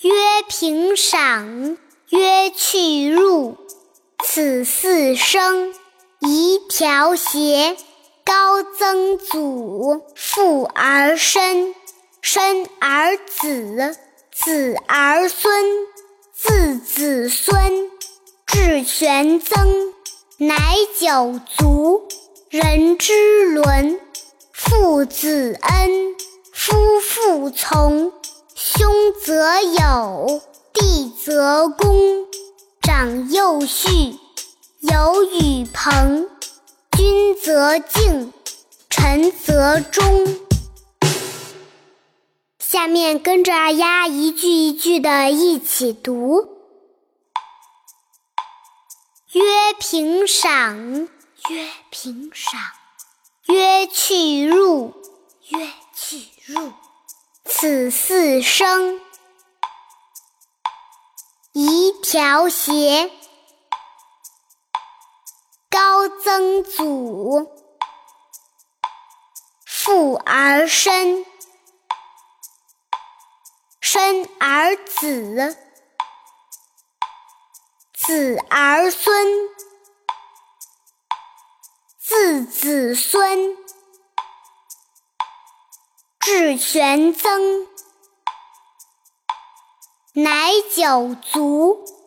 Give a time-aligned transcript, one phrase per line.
[0.00, 0.12] 曰
[0.48, 1.76] 平赏，
[2.10, 3.56] 曰去入，
[4.24, 5.74] 此四声。
[6.20, 7.76] 一调谐，
[8.24, 11.74] 高曾祖，父而身，
[12.22, 13.96] 身而子，
[14.30, 15.64] 子而孙，
[16.32, 17.90] 自子孙，
[18.46, 19.92] 至玄曾，
[20.36, 22.06] 乃九族，
[22.50, 24.00] 人之伦，
[24.52, 26.14] 父子恩，
[26.52, 28.12] 夫妇从。
[29.48, 30.42] 则友，
[30.74, 32.26] 弟则恭，
[32.82, 33.88] 长幼序，
[34.80, 36.28] 友与朋，
[36.92, 38.30] 君则敬，
[38.90, 40.04] 臣则忠。
[42.58, 46.46] 下面跟着二丫一句一句的一起读：
[49.32, 49.42] 曰
[49.80, 50.76] 平赏，
[51.48, 52.60] 曰平赏，
[53.46, 54.92] 曰去入，
[55.48, 56.70] 曰去入。
[57.46, 59.00] 此四声，
[62.10, 63.10] 调谐，
[65.68, 67.52] 高曾祖，
[69.66, 71.26] 父而身，
[73.82, 75.54] 身而子，
[77.92, 79.26] 子而孙，
[81.98, 83.54] 自子孙。
[86.20, 87.68] 至玄曾，
[90.14, 91.97] 乃九族，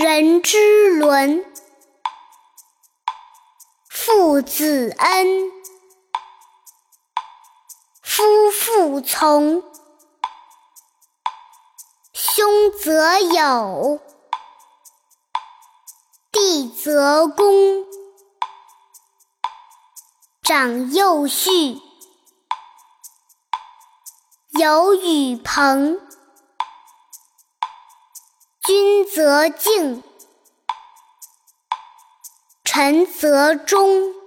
[0.00, 1.44] 人之伦，
[3.90, 5.50] 父子恩，
[8.00, 9.64] 夫妇从，
[12.12, 13.98] 兄则友，
[16.30, 17.84] 弟则恭。
[20.44, 21.80] 长幼序，
[24.50, 26.00] 友与朋，
[28.68, 30.02] 君则敬，
[32.64, 34.17] 臣则忠。